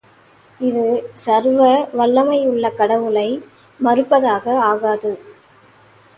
இது 0.59 0.85
சர்வ 1.15 1.59
வல்லமையுள்ள 1.93 2.71
கடவுளை 2.75 3.27
மறுப்பதாக 3.79 4.57
ஆகாது. 4.63 5.13